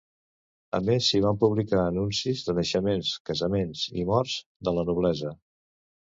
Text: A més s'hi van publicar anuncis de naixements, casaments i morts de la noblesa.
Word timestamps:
A 0.75 0.77
més 0.85 1.09
s'hi 1.09 1.19
van 1.25 1.35
publicar 1.41 1.81
anuncis 1.81 2.41
de 2.47 2.55
naixements, 2.59 3.11
casaments 3.31 3.83
i 4.05 4.07
morts 4.13 4.39
de 4.69 4.75
la 4.79 4.85
noblesa. 4.89 5.35